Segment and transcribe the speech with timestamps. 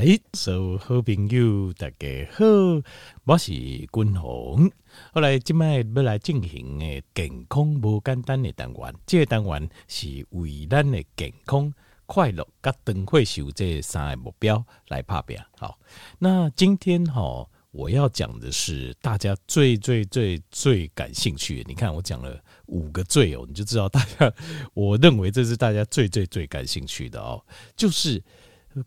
[0.00, 2.46] 来，所有好朋友大家好，
[3.24, 4.70] 我是君宏。
[5.12, 11.70] 后来今麦要来进行诶健康无简单的单元，这个单元是为咱的健康、
[12.06, 15.36] 快乐、甲长岁寿这三个目标来拍拼。
[15.58, 15.78] 好，
[16.18, 21.68] 那今天哈，我要讲的是大家最最最最感兴趣的。
[21.68, 24.32] 你看，我讲了五个最哦，你就知道大家，
[24.72, 27.44] 我认为这是大家最最最感兴趣的哦，
[27.76, 28.14] 就是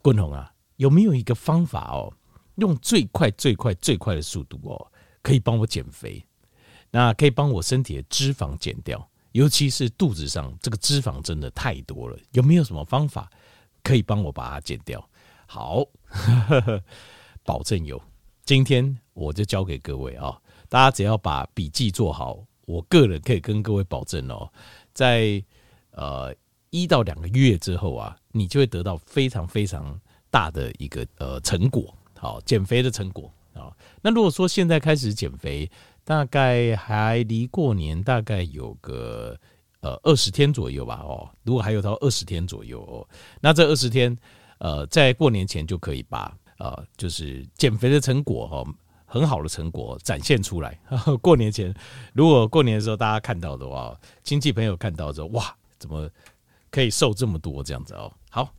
[0.04, 0.52] 君红啊。
[0.78, 2.12] 有没有一个方法哦，
[2.56, 6.26] 用最快最快最快的速度哦，可以帮我减肥？
[6.92, 12.18] 那可以帮我身体的脂肪减掉，尤其是肚子上这个脂肪真的太多了。
[12.32, 13.30] 有没有什么方法
[13.82, 15.04] 可以帮我把它减掉？
[15.48, 15.84] 好，
[17.44, 18.02] 保证有。
[18.46, 24.52] 今天我就教给各位啊，大家只要把笔记做好，我个人可以跟各位保证哦，
[24.94, 25.44] 在
[25.92, 26.36] 呃
[26.70, 30.00] 一到两个月之后啊，你就会得到非常非常。
[30.34, 33.70] 大的一个呃成果，好，减肥的成果啊。
[34.02, 35.70] 那如果说现在开始减肥，
[36.04, 39.38] 大概还离过年大概有个
[39.82, 41.30] 呃二十天左右吧哦。
[41.44, 43.08] 如果还有到二十天左右哦，
[43.42, 44.18] 那这二十天
[44.58, 48.66] 呃在过年前就可以把呃就是减肥的成果哈，
[49.06, 50.80] 很好的成果展现出来。
[51.22, 51.72] 过年前
[52.12, 56.10] 如果过年的时候大家看到的话，亲戚朋友看到之后，哇，怎么
[56.72, 58.12] 可以瘦这么多这样子哦？
[58.32, 58.50] 好，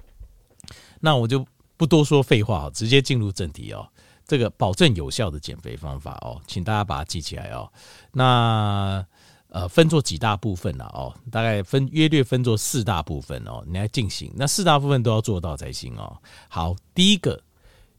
[1.00, 1.44] 那我就。
[1.76, 3.88] 不多说废话，直接进入正题哦。
[4.26, 7.70] 这个保证有效的减肥方法哦，请大家把它记起来哦。
[8.12, 9.04] 那
[9.48, 14.32] 呃，分作几大部分了哦，大概分约略分作四大部分哦，你来进行。
[14.34, 16.16] 那四大部分都要做到才行哦。
[16.48, 17.40] 好，第一个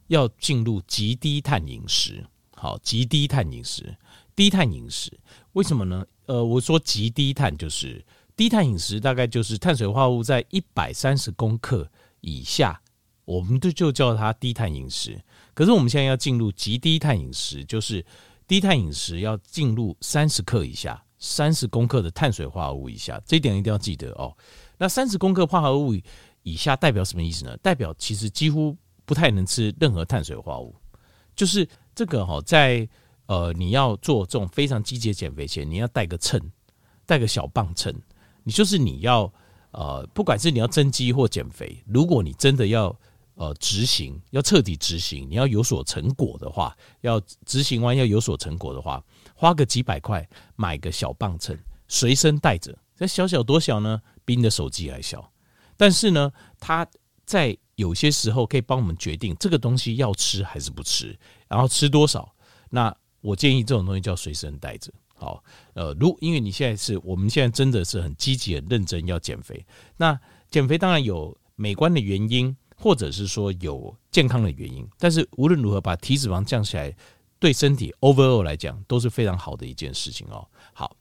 [0.08, 2.26] 要进入极低碳饮食。
[2.56, 3.96] 好，极低碳饮食，
[4.36, 5.18] 低碳饮食
[5.54, 6.06] 为什么呢？
[6.26, 8.04] 呃，我说极低碳就是
[8.36, 11.88] 低碳饮食，大概就是碳水化合物在一百三十公克
[12.22, 12.82] 以下。
[13.26, 15.20] 我们都就叫它低碳饮食，
[15.54, 18.06] 可是我们现在要进入极低碳饮食，就是
[18.48, 24.36] 低碳饮食要进入三十克以下，三十公克的碳水化合物以下，这一点一定要记得哦。
[24.78, 25.96] 那三十公克化合物
[26.44, 27.58] 以下代表什么意思呢？
[27.58, 30.76] 代表其实几乎不太能吃任何碳水化合物，
[31.36, 32.88] 就是这个哈，在
[33.26, 36.40] 呃你要做这种非常积极的减肥前，你要带个秤，
[37.06, 37.92] 带个小磅秤，
[38.44, 39.34] 你就是你要
[39.72, 42.96] 呃，不管是你要增肌或减肥，如果你真的要
[43.36, 49.04] 呃，执行要彻底执行，你要有所成果的话，要执行完要有所成果的话，
[49.36, 50.26] 花个几百块
[50.56, 51.58] 买个小磅秤，
[51.90, 52.78] 随身带着。
[52.96, 54.02] 这小小多小呢？
[54.24, 55.34] 比你的手机还小。
[55.76, 56.32] 但是呢，
[56.62, 56.88] 它
[57.26, 61.20] 在有些时候可以帮我们决定这个东西要吃还是不吃，
[61.50, 62.34] 然后吃多少。
[62.70, 64.90] 那我建议这种东西叫随身带着。
[65.14, 65.44] 好，
[65.74, 69.66] 呃，如因为你现在是我们现在真的是很积极、很认真要减肥。
[69.98, 70.18] 那
[70.50, 72.56] 减肥当然有美观的原因。
[72.76, 76.96] 或者是说有健康的原因，但是无论如何把体脂肪降下来，
[77.40, 80.48] 对身体 overall 来讲都是非常好的一件事情哦。
[80.74, 80.96] 好，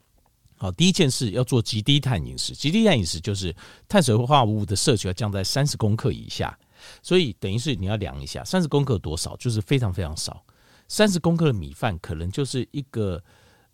[0.57, 3.55] 好，第一件事要做极低碳饮食，极低碳饮食就是
[3.87, 6.57] 碳水化合物的摄取要降在三十公克以下，
[7.01, 10.43] 所以等于是你要量一下三十公克多少，就是非常非常少，
[10.87, 13.23] 三十公克的米饭可能就是一个。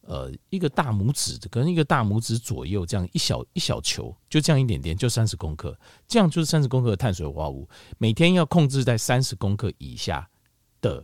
[0.02, 7.70] 呃，一个大拇指，可能一个大拇指左右，这样一小一小球，就这样一点点，就三十公克，这样就是三十公克的碳水化合物，
[8.00, 10.28] 每天要控制在三十公克以下
[10.82, 11.04] 的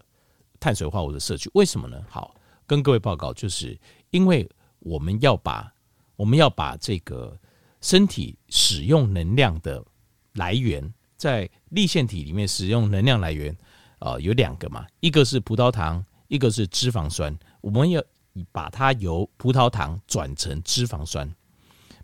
[0.60, 1.48] 碳水化合物的摄取。
[1.54, 2.04] 为什么呢？
[2.10, 2.36] 好，
[2.66, 4.50] 跟各位报告，就是因为
[4.80, 5.72] 我们要把
[6.16, 7.40] 我们要把这个
[7.82, 9.86] 身体使用能量的
[10.34, 13.56] 来源，在立腺体里面使用能量来源，
[14.00, 18.04] 呃，有两个嘛，一个是葡萄糖，一个是脂肪酸，我们要。
[18.52, 21.30] 把它由葡萄糖转成脂肪酸，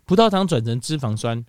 [0.04, 1.44] 葡萄糖转成脂肪酸，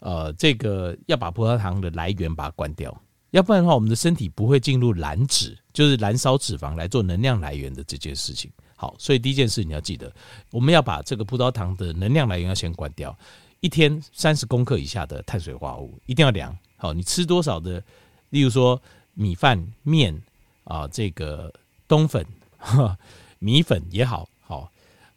[0.00, 2.96] 呃，这个要把葡萄糖的来源把它关掉，
[3.30, 8.50] 要不然的话，我们的身体不会进入燃脂，就是燃烧脂肪来做能量来源的这件事情。
[8.76, 10.12] 好，所以第一件事你要记得，
[10.50, 13.16] 我们要把这个葡萄糖的能量来源要先关掉。
[13.60, 16.56] 一天三十公克以下的碳水化合物一定要量。
[16.76, 17.82] 好，你吃多少的，
[18.30, 18.80] 例如说
[19.14, 20.22] 米饭、面
[20.64, 21.52] 啊，这个
[21.88, 22.24] 冬粉。
[23.38, 24.70] 米粉也好，好，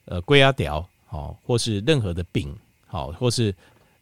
[0.05, 2.55] 呃，龟仔条，好，或是任何的饼，
[2.85, 3.55] 好，或是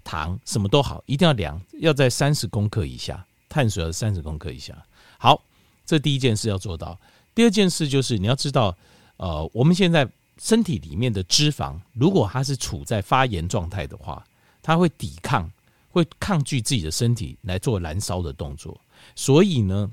[0.04, 4.76] 糖，什么都好，一定要量，要在三十公克以下，碳水要三十公克以下。
[5.18, 5.42] 好，
[5.86, 7.00] 这第一件事要做到。
[7.36, 8.76] 第二件事就是你要知道，
[9.18, 10.08] 呃，我们现在
[10.40, 14.26] 身体里面的脂肪，如果它是处在发炎状态的话，
[14.62, 15.50] 它会抵抗，
[15.90, 18.80] 会抗拒自己的身体来做燃烧的动作。
[19.16, 19.92] 所以呢，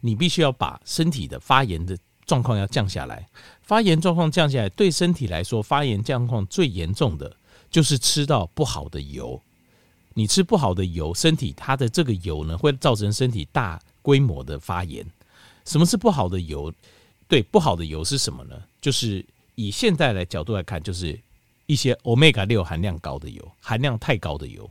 [0.00, 1.96] 你必须要把身体的发炎的。
[2.26, 3.26] 状况要降下来，
[3.62, 7.36] 发炎状况降下来，对身体来说，发炎状况最严重的
[7.70, 9.40] 就是吃到不好的油。
[10.14, 15.06] 你吃不好的油，身体它的这个油呢，会造成身体大规模的发炎。
[15.64, 16.72] 什么是不好的油？
[17.28, 18.56] 对，不好的油是什么呢？
[18.80, 19.24] 就是
[19.56, 21.18] 以现在的角度来看，就是
[21.66, 24.70] 一些 Omega 六含量高的油，含量太高的油，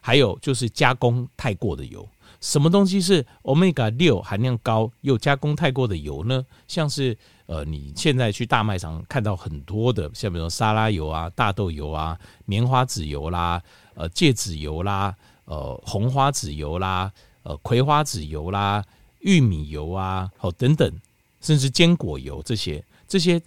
[0.00, 2.08] 还有就是加工太过的油。
[2.40, 6.44] 什么东西是 Omega 六含量高又加工太过的油呢？
[6.68, 7.16] 像是
[7.46, 13.62] 呃，你现在去大卖场看到很多的，像比如沙拉油啊、大豆油啊、棉花籽油啦、
[13.94, 17.12] 呃芥子油啦、呃红花籽油啦、
[17.42, 18.84] 呃葵花籽油啦、
[19.20, 20.92] 玉米油啊，好等等，
[21.40, 23.40] 甚至坚果油这些这些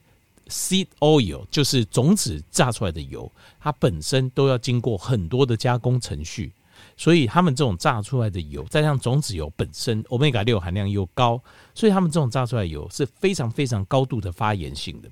[0.48, 6.52] seed oil 就是种子榨出来的油，它本身都要经过很多的加工程序。
[7.00, 11.42] 所以他们这种榨出来的油，再加上种子油本身欧米伽六含量又高，
[11.74, 15.10] 所以他们这种榨出来油是非常非常高度的发炎性的。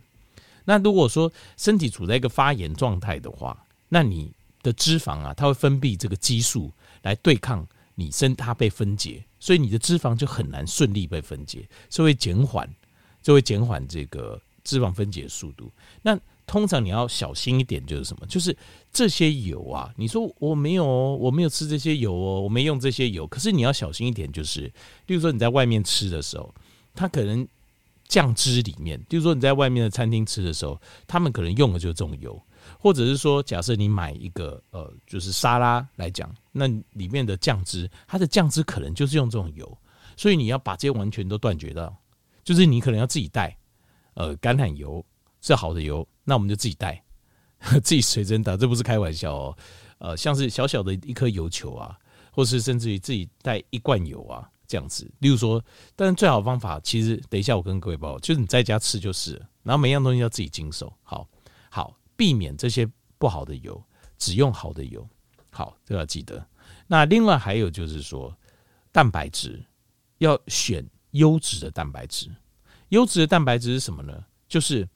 [0.66, 6.70] 那如果说身体处在一个发炎状态的话，那你的脂肪啊，它会分泌这个激素
[7.04, 12.70] 来对抗你身它被分解，所以你的脂肪就很难顺利被分解，就会减缓，
[13.22, 15.72] 就会减缓这个脂肪分解的速度。
[16.02, 18.26] 那通常你要小心一点，就是什么？
[18.26, 18.58] 就是
[18.92, 23.28] 这些油啊，你说我没有，我没有吃这些油哦，我没用这些油。
[23.28, 24.62] 可是你要小心一点，就是，
[25.06, 26.56] 例如说你在外面吃的时候，
[26.96, 27.46] 它可能
[28.08, 32.42] 酱汁里面，例如说你在外面的餐厅吃的时候，他们可能用的就是这种油，
[32.80, 39.78] 或者是说，假设你买一个呃，就是沙拉来讲，那里面的酱汁，它的酱汁可能就是用这种油，
[40.16, 41.94] 所以你要把这些完全都断绝掉，
[42.46, 43.54] 就是你可能要自己带
[44.14, 45.06] 呃橄榄油
[45.42, 46.08] 是好的油。
[46.24, 47.04] 那我们就自己带，
[47.84, 49.58] 自己随身带，这不是开玩笑哦。
[50.00, 51.98] 呃，像是小小的一颗油球啊，
[52.32, 55.10] 或是甚至于自己带一罐油啊，这样子。
[55.20, 55.64] 例如说，
[55.96, 61.28] 但是最好的方法，其实等一下我跟各位报，就是你在家吃就是，然后每样东西要自己经手，好
[61.72, 62.88] 好避免这些
[63.18, 63.82] 不好的油，
[64.20, 65.08] 只用好的油。
[65.50, 66.46] 好，这个要记得。
[66.86, 68.32] 那另外还有就是说，
[68.92, 69.66] 蛋白质
[70.20, 72.30] 要选优质的蛋白质。
[72.90, 74.24] 优质的蛋白质是什么呢？
[74.48, 74.88] 就是。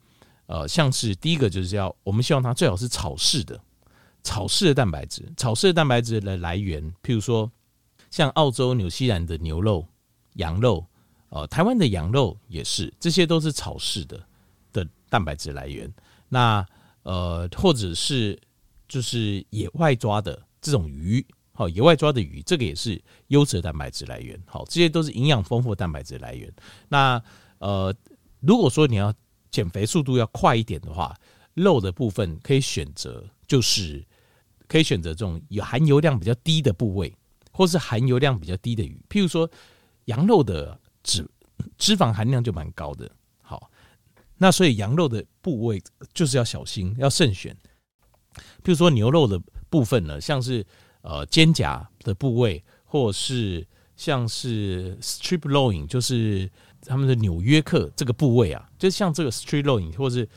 [0.51, 3.57] 呃，像是第一个就是要，我们希望它最好是草饲的，
[4.21, 7.49] 草饲的蛋白质，草饲的蛋白质的来源，譬如说
[8.09, 9.87] 像澳洲、纽西兰的牛肉、
[10.33, 10.85] 羊肉，
[11.29, 14.21] 呃，台湾的羊肉也是，这些都是草饲的
[14.73, 15.89] 的蛋白质来源。
[16.27, 16.65] 那
[17.03, 18.37] 呃，或者是
[18.89, 24.37] 就是野外抓的这种鱼，好，野外抓的鱼，这个也是优质蛋白质来源。
[24.45, 26.53] 好，这些都是营养丰富的蛋白质来源。
[26.89, 27.23] 那
[27.59, 27.95] 呃，
[28.41, 29.13] 如果说你要
[29.51, 31.13] 减肥速度要快一点的话，
[31.53, 34.01] 肉的部分可以选择，就是
[34.67, 37.13] 可以选择这种有含油量比较低的部位，
[37.51, 38.97] 或是含油量比较低的鱼。
[39.09, 39.49] 譬如说，
[40.05, 41.29] 羊肉的脂
[41.77, 43.11] 脂肪含量就蛮高的。
[43.41, 43.69] 好，
[44.37, 45.83] 那所以羊肉的部位
[46.13, 47.53] 就是要小心，要慎选。
[48.63, 49.37] 譬如说牛肉的
[49.69, 50.65] 部分呢，像是
[51.01, 53.67] 呃肩胛的部位，或是
[53.97, 56.49] 像是 strip loin，就是。
[56.85, 60.27] 他们的纽约客这个部位啊，就像这个 street loin 或是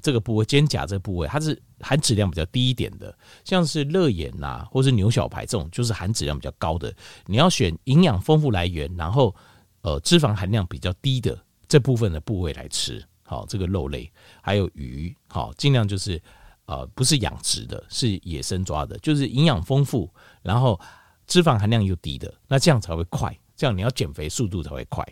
[0.00, 3.16] 这个部位肩胛这个部位，它是含脂量比较低一点的。
[3.44, 6.94] 像是乐眼呐、或是牛小排这种，就是含脂量比较高的。
[7.26, 9.34] 你要选营养丰富来源，然后
[9.82, 11.38] 呃脂肪含量比较低的
[11.68, 13.04] 这部分的部位来吃。
[13.22, 14.10] 好，这个肉类
[14.42, 16.20] 还有鱼，好，尽量就是
[16.64, 20.10] 呃不是养殖的，是野生抓的，就是营养丰富，
[20.42, 20.80] 然后
[21.26, 23.32] 脂肪含量又低的，那这样才会快。
[23.54, 25.06] 这样你要减肥速度才会快。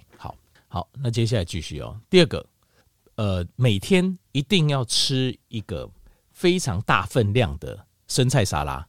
[0.68, 0.88] 好。
[0.94, 1.98] 那接下来继续哦。
[2.08, 2.46] 第二个，
[3.16, 5.90] 呃，每天一定要吃一个
[6.30, 8.86] 非常大分量的生菜沙拉。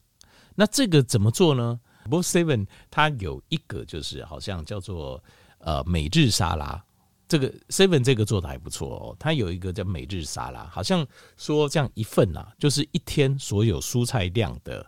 [0.55, 5.23] 那这个怎么做呢？Book Seven 它有一个就是好像叫做
[5.59, 6.83] 呃每日沙拉，
[7.27, 9.15] 这个 Seven 这个做的还不错哦。
[9.17, 11.05] 它有一个叫每日沙拉，好像
[11.37, 14.85] 说这样一份啊，就是一天所有蔬菜量的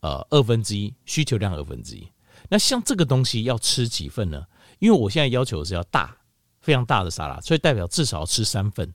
[0.00, 2.08] 呃二分之一，需求量二分之一。
[2.48, 4.44] 那像这个东西要吃几份呢？
[4.80, 6.16] 因为我现在要求是要大。
[6.64, 8.90] 非常大的沙拉，所以代表至少要吃三份，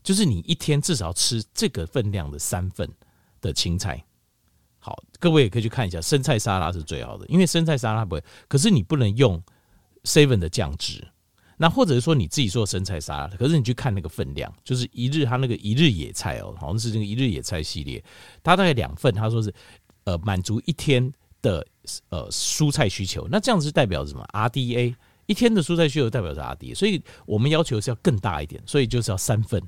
[0.00, 2.88] 就是你一天至少要吃这个分量的三份
[3.40, 4.02] 的青菜。
[4.78, 9.42] 好，各位也可以去看一下生菜沙拉是最好的，因为生菜沙拉不会，可是你不能用
[10.04, 11.04] seven 的酱汁，
[11.56, 18.00] 那或者是说你自己做生菜沙拉，可是你去看那个分量，就是一日它那个一日野菜哦，好像是那个一日野菜系列，
[18.42, 19.52] 它大概两份，他说是
[20.04, 21.66] 呃满足一天的
[22.10, 24.94] 呃蔬菜需求，那这样子代表什么？RDA。
[25.26, 29.62] 一天的蔬菜需求代表是 RDA，所以我们要求是要更大一点，所以就是要三份。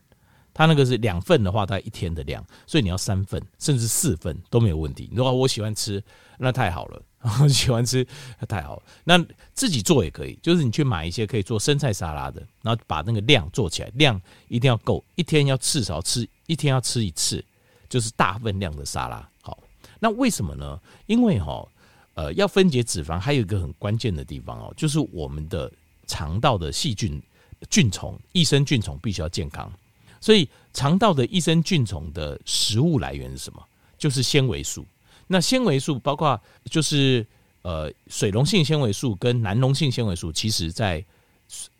[0.53, 5.11] 它那个是两份的话，大概一天的量，所以你要三份甚至四份都没有问题。
[5.13, 6.03] 如果我喜欢吃，
[6.39, 7.03] 那太好了，
[7.47, 8.07] 喜欢吃
[8.41, 8.83] 那太好了。
[9.05, 9.23] 那
[9.53, 17.45] 自己做也可以，就是你去买一些可以做生菜沙拉的，然后把那个量做起来，量一定要够，一天要至少吃一天要吃一次，
[17.89, 19.29] 就是大分量的沙拉。
[19.43, 19.59] 好，
[20.01, 20.81] 那为什么呢？
[21.07, 21.67] 因为哈。
[22.16, 25.70] 呃，要分解脂肪，还有一个很关键的地方哦，就是我们的
[26.06, 27.23] 肠道的细菌、
[27.68, 29.70] 菌虫、益生菌虫必须要健康。
[30.18, 33.62] 所以，肠道的益生菌虫的食物来源是什么？
[33.99, 34.85] 就是纤维素。
[35.26, 37.25] 那纤维素包括就是
[37.61, 41.04] 呃水溶性纤维素跟难溶性纤维素，其实在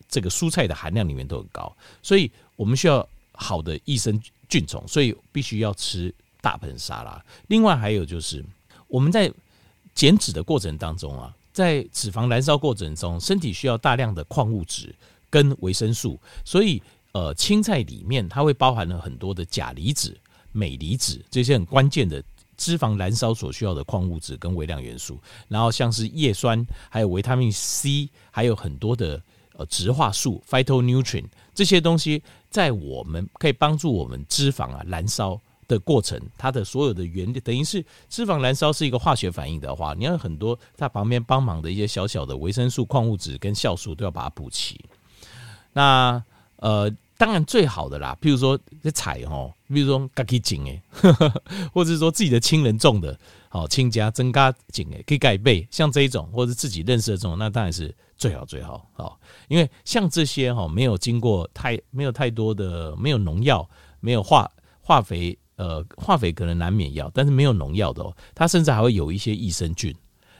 [0.07, 1.75] 这个蔬菜的含量里面都很高。
[2.03, 7.25] 所以我们需要好的益生菌虫，所以必须要吃大盆沙拉。
[7.47, 8.45] 另外还有就是
[8.87, 9.33] 我们在
[9.97, 14.95] 减脂的过程当中啊，在脂肪燃烧过程中，身体需要大量的矿物质
[15.29, 16.81] 跟维生素，所以。
[17.13, 20.15] 呃，青菜里面它会包含了很多的钾离子、
[20.53, 22.23] 镁离子这些很关键的
[22.59, 29.19] 脂肪燃烧所需要的矿物质跟微量元素，然后像是叶酸，还有维他命 C，还有很多的
[29.55, 31.25] 呃植化素 （phytonutrient）
[31.55, 44.79] 这些东西，在我们可以帮助我们脂肪啊燃烧的过程，它的所有的原理，等于是脂肪燃烧是一个化学反应的话，你要很多在旁边帮忙的一些小小的维生素、矿物质跟酵素都要把它补齐。
[45.73, 46.23] 那
[46.57, 46.95] 呃。
[47.19, 50.83] 当然最好的啦，譬如说这菜哦，比如说自己种诶，
[51.73, 53.19] 或者是说自己的亲人种的，
[53.49, 59.19] 好亲家增加井诶，可以改备，像这一种或者自己认识的这种，那当然是最好最好好，
[59.49, 63.67] 因为像这些哈，没有经过太没有太多的没有农药，
[64.01, 64.47] 没有化
[64.83, 69.95] 化肥，呃，化肥可能难免要，但是没有农药的哦，它甚至还会有一些益生菌，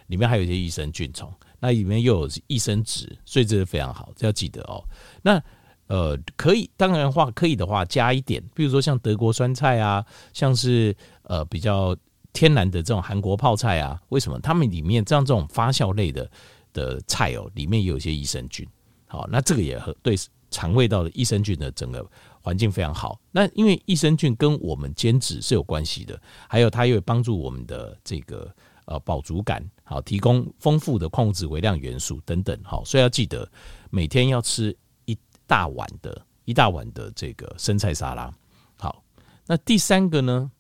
[0.07, 4.85] 里面还有一些益生菌虫，那里面又有益生质，所以这是非常好，这要记得哦，
[5.23, 5.43] 那。
[5.89, 10.93] 呃，可以，当然话可以的话加一点，比如说像德国酸菜啊，像是
[11.23, 11.97] 呃比较
[12.33, 14.37] 天然的这种韩国泡菜啊，为什么？
[14.41, 16.29] 它们里面这样这种发酵类的
[16.73, 18.67] 的菜哦，里面也有一些益生菌，
[19.07, 20.17] 好，那这个也和对
[20.51, 22.05] 肠胃道的益生菌的整个
[22.47, 23.21] 环境非常好。
[23.33, 33.51] 那因为益生菌跟我们减脂是有关系的，还有它又帮助我们的这个呃饱足感，好，提供丰富的矿物质、微量元素等等，好，所以要记得
[33.91, 34.77] 每天要吃
[35.07, 35.19] 一。
[35.49, 38.35] 大碗的一大碗的这个生菜沙拉，
[38.77, 39.01] 好，
[39.47, 40.51] 那第三个呢？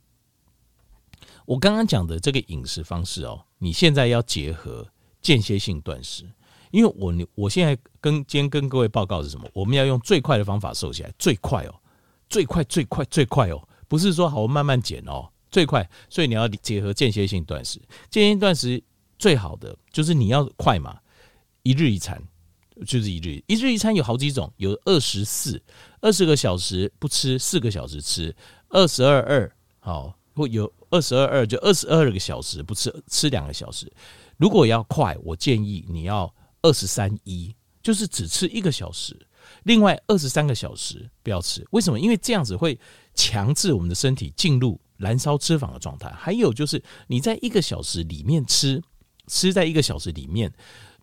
[1.44, 4.86] 我刚刚讲的这个饮食方式哦，你现在要结合
[5.20, 6.24] 间歇性断食，
[6.70, 9.48] 因为我我现在跟今天跟各位报告是什么？
[9.52, 11.74] 我们要用最快的方法瘦下来，最快哦，
[12.28, 17.78] 最快最快最快哦，不是说好慢慢减哦，最快，所以你要结合间歇性断食。
[18.10, 18.82] 间歇性断食
[19.18, 20.98] 最好的就是你要快嘛，
[21.62, 22.22] 一日一餐。
[22.84, 25.58] 就是一日一日一餐有好几种，有二十四
[26.02, 28.36] 二十个小时不吃，四个小时吃，
[28.68, 33.90] 二十二二好，或有二十二二就二十二个小时不吃，吃两个小时。
[34.36, 36.30] 如果要快，我建议你要
[36.66, 39.16] 二十三一，就是只吃一个小时，
[39.62, 41.64] 另外二十三个小时不要吃。
[41.70, 42.00] 为什么？
[42.00, 42.76] 因为这样子会
[43.14, 46.10] 强制我们的身体进入燃烧脂肪的状态。
[46.10, 48.82] 还有就是你在一个小时里面吃，
[49.28, 50.52] 吃在一个小时里面，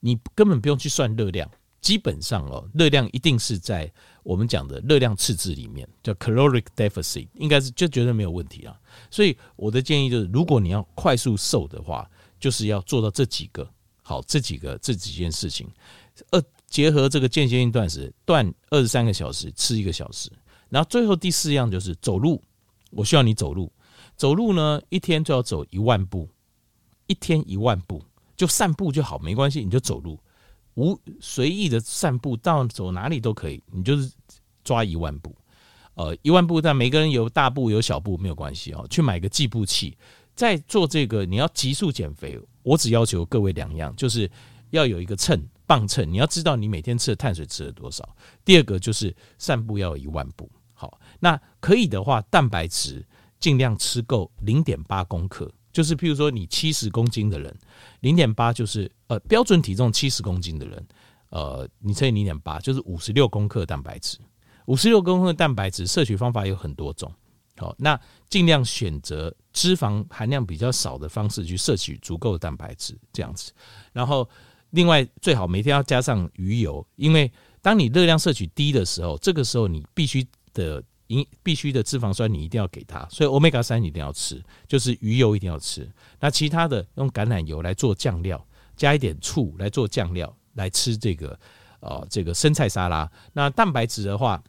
[0.02, 1.50] 你根本不用去算热量。
[1.80, 3.92] 基本上哦，热量一定是在
[4.24, 8.74] 我们讲的热量赤字里面，叫 caloric deficit，应该是就绝对没有问题啊。
[9.12, 13.70] 所以我的建议就是，如果你要快速瘦的话，就是要做到这几个，
[14.04, 15.68] 好，这几个这几件事情，
[16.30, 20.30] 呃，结合这个间歇性断食，断二十三个小时，吃一个小时，
[20.70, 22.44] 然后最后第四样就是走路，
[22.92, 23.72] 我需要你走路，
[24.16, 26.30] 走路呢，一天就要走一万步，
[27.08, 28.04] 一天一万步，
[28.36, 30.20] 就散步就好，没关系，你就走路。
[30.76, 34.12] 无随意的散步，到走哪里都可以，你就是
[34.64, 35.36] 抓一万步，
[35.94, 38.84] 呃，一万步，但每个人有大步有小步没有关系哦。
[38.90, 39.96] 去买个计步器，
[40.36, 44.30] 在做这个你要急速减肥，我只要求各位两样，就是
[44.72, 48.08] 要有一个秤磅秤，你要知道你每天吃的碳水吃了多少。
[48.44, 53.06] 第二个就是散步要有一万步，好，那可以的话，蛋白质
[53.40, 55.52] 尽量吃够零点八公克。
[55.72, 57.56] 就是譬如说，你七十公斤的人，
[58.02, 60.88] 零点八就是呃标准体重七十公斤的人，
[61.30, 64.20] 呃，你乘以零点八就是五十六公克蛋白质。
[64.68, 67.12] 五十六公克蛋白质摄取方法有很多种，
[67.58, 73.52] 好，那尽量选择脂肪含量比较少的方式去摄取足够的蛋白质，这样子。
[73.92, 74.28] 然后
[74.72, 77.32] 另外最好每天要加上鱼油，因为
[77.62, 80.84] 当你热量摄取低的时候，这个时候你必须的。
[81.44, 85.88] 必须的脂肪酸你一定要给它，所以欧米伽三一定要吃，就是鱼油一定要吃。
[86.20, 88.44] 那其他的用橄榄油来做酱料，
[88.76, 91.40] 加一点醋来做酱料来吃这个
[91.82, 93.08] 呃这个生菜沙拉。
[93.32, 94.42] 那蛋白质的话，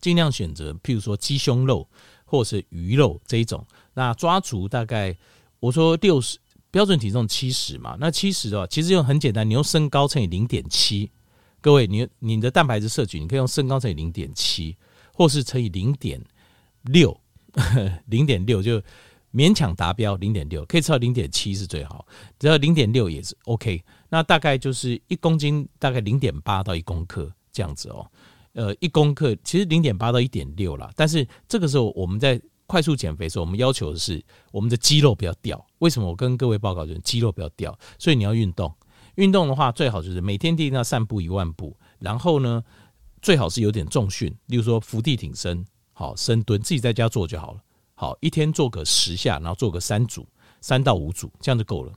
[0.00, 1.88] 尽量选择譬如说鸡胸肉
[2.28, 3.66] 或是鱼肉这一种。
[3.94, 5.16] 那抓足大概
[5.58, 6.38] 我说六十
[6.70, 11.10] 标准体重七十嘛，那七十的话其实用很简单，你用身高乘以零点七。
[11.60, 14.76] 各位，你你的蛋白质摄取，你可以用身高乘以零点七。
[15.12, 16.24] 或是乘以零点
[16.82, 17.20] 六，
[18.06, 18.80] 零点六就
[19.34, 22.06] 勉强达标零点六，可以吃到零点七是最好，
[22.38, 23.82] 只要零点六也是 OK。
[24.08, 28.08] 那大概就是一公斤大概零点八到一公克这样子哦。
[28.58, 35.64] 呃，一公克其实零点八到一点六啦，但是这个时候我们在快速减肥的时候，我们要求的是我们的肌肉不要掉。
[35.78, 36.08] 为什么？
[36.08, 38.74] 我跟各位报告就是肌肉不要掉，所以你要运动。
[39.14, 42.64] 运动的话，最好就是每天一定要散步一万步，然后呢，
[43.22, 47.60] 最好是有点重训，例如说伏地挺身，好深蹲，自己在家做就好了。
[47.94, 50.26] 好，一天做个十下，然后做个三组，
[50.60, 51.92] 三到五组，这样就够了。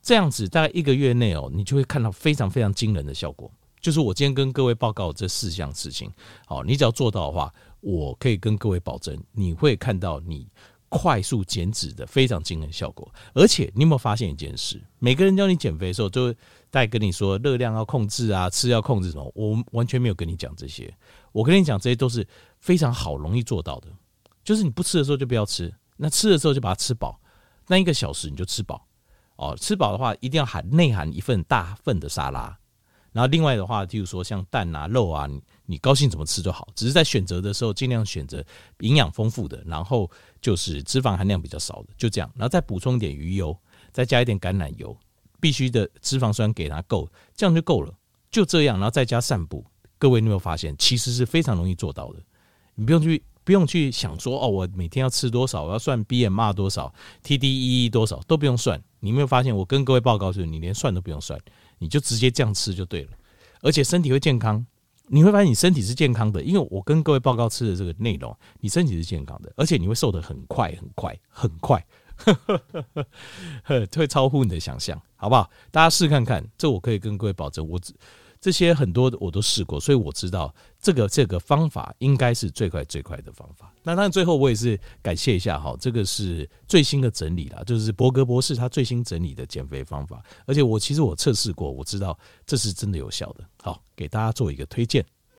[0.00, 3.50] 这样子大概一个月内哦，你就会看到非常非常惊人的效果。
[3.86, 6.10] 就是我今天跟各位报告这四项事情，
[6.44, 10.44] 好，你只要做到的话，我可以跟各位保证，你会看到你
[10.88, 13.08] 快速减脂的非常惊人效果。
[13.32, 14.82] 而且你有没有发现一件事？
[14.98, 16.36] 每个人教你减肥的时候，就会
[16.68, 20.92] 带跟你说热量要控制啊，吃要控制什么，我完全没有跟你讲这些。
[21.30, 22.26] 我跟你讲，这些都是
[22.58, 23.86] 非常好容易做到的。
[24.42, 27.20] 就是你不吃的时候就不要吃，那吃的时候就把它吃饱，
[27.68, 28.84] 那一个小时你就吃饱
[29.36, 29.56] 哦。
[29.56, 32.58] 吃饱的话，一定要含内含一份大份的沙拉。
[33.16, 35.26] 然后另外的话，譬如说像蛋啊、肉啊，
[35.64, 36.68] 你高兴怎么吃就好。
[36.74, 38.44] 只是在选择的时候，尽量选择
[38.80, 40.10] 营养丰富的，然后
[40.42, 42.30] 就是脂肪含量比较少的，就这样。
[42.36, 43.58] 然后再补充一点鱼油，
[43.90, 44.94] 再加一点橄榄油，
[45.40, 47.90] 必须的脂肪酸给它够，这样就够了。
[48.30, 49.64] 就这样，然后再加散步。
[49.96, 52.18] 各位，你有没有发现，其实是非常容易做到的？
[52.74, 53.22] 你不用去。
[53.46, 56.92] 不用去想说哦，我每天要吃多少，我要算 BMR 多少
[57.22, 58.82] ，TDEE 多少都不用算。
[58.98, 59.56] 你没有发现？
[59.56, 61.38] 我跟各位报告就是，你连算都不用算，
[61.78, 63.10] 你就直接这样吃就对了，
[63.62, 64.64] 而且身体会健康。
[65.08, 72.84] 你会发现你身体是健康的，因为我跟各位报告吃的这个内容，你身体是健康的，而且你会瘦得很快很快很快，呵呵呵
[73.62, 75.48] 呵会超乎你的想象，好不好？
[75.70, 77.94] 大家试看看，这我可以跟各位保证，我只。
[78.46, 83.74] 这些很多我都试过，所以我知道这个这个方法应该是最快最快的方法。
[83.82, 93.44] 那当然最后我也是感谢一下哈，这个是最新的整理啦，就是伯格博士他最新整理的减肥方法，而且我其实我测试过，我知道这是真的有效的。
[93.60, 95.04] 好，给大家做一个推荐。